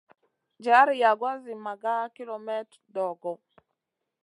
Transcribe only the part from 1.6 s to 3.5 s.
maga kilemètre dogo.